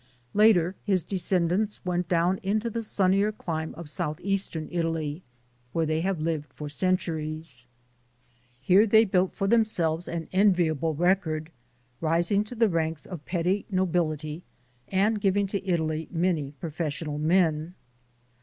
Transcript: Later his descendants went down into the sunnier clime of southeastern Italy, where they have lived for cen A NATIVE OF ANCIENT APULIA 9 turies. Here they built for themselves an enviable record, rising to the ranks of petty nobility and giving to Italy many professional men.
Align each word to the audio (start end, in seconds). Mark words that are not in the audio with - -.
Later 0.33 0.75
his 0.83 1.03
descendants 1.03 1.85
went 1.85 2.07
down 2.09 2.39
into 2.41 2.71
the 2.71 2.81
sunnier 2.81 3.31
clime 3.31 3.75
of 3.75 3.87
southeastern 3.87 4.67
Italy, 4.71 5.21
where 5.73 5.85
they 5.85 6.01
have 6.01 6.19
lived 6.19 6.51
for 6.51 6.67
cen 6.67 6.89
A 6.89 6.91
NATIVE 6.93 7.09
OF 7.09 7.19
ANCIENT 7.19 7.29
APULIA 7.29 7.35
9 7.37 7.37
turies. 7.43 7.65
Here 8.61 8.87
they 8.87 9.05
built 9.05 9.33
for 9.35 9.47
themselves 9.47 10.07
an 10.07 10.27
enviable 10.33 10.95
record, 10.95 11.51
rising 11.99 12.43
to 12.45 12.55
the 12.55 12.67
ranks 12.69 13.05
of 13.05 13.23
petty 13.27 13.67
nobility 13.69 14.41
and 14.87 15.21
giving 15.21 15.45
to 15.45 15.63
Italy 15.63 16.07
many 16.11 16.53
professional 16.53 17.19
men. 17.19 17.75